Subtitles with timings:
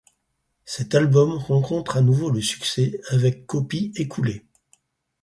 [0.65, 4.43] Cet album rencontre à nouveau le succès avec copies écoulées.